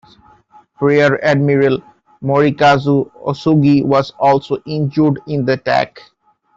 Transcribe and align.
Rear 0.81 1.19
Admiral 1.21 1.77
Morikazu 2.23 3.11
Osugi 3.23 3.85
was 3.85 4.09
also 4.17 4.57
injured 4.65 5.19
in 5.27 5.45
the 5.45 5.53
attack. 5.53 5.99